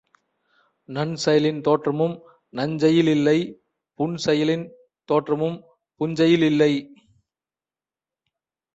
நன்செயலின் 0.89 1.59
தோற்றமும் 1.61 2.15
நஞ்சையிலில்லை 2.53 3.37
புன்செயலின் 3.99 4.65
தோற்றமும் 5.09 5.57
புஞ்சையிலில்லை. 6.01 6.73